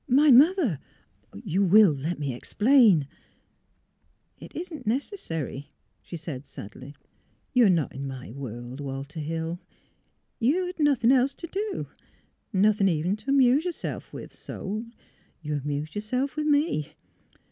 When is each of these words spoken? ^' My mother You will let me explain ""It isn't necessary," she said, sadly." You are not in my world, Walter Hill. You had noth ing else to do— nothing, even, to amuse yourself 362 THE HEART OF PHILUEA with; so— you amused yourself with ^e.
^' 0.01 0.03
My 0.11 0.31
mother 0.31 0.79
You 1.43 1.63
will 1.63 1.93
let 1.93 2.17
me 2.17 2.33
explain 2.33 3.07
""It 4.41 4.51
isn't 4.55 4.87
necessary," 4.87 5.69
she 6.01 6.17
said, 6.17 6.47
sadly." 6.47 6.95
You 7.53 7.67
are 7.67 7.69
not 7.69 7.93
in 7.93 8.07
my 8.07 8.31
world, 8.31 8.79
Walter 8.79 9.19
Hill. 9.19 9.59
You 10.39 10.65
had 10.65 10.79
noth 10.79 11.03
ing 11.03 11.11
else 11.11 11.35
to 11.35 11.45
do— 11.45 11.85
nothing, 12.51 12.87
even, 12.89 13.15
to 13.17 13.29
amuse 13.29 13.63
yourself 13.63 14.09
362 14.09 14.51
THE 14.51 14.57
HEART 14.57 14.63
OF 14.63 14.69
PHILUEA 14.69 14.77
with; 14.77 14.93
so— 14.95 14.97
you 15.43 15.53
amused 15.57 15.93
yourself 15.93 16.35
with 16.35 16.47
^e. 16.47 16.89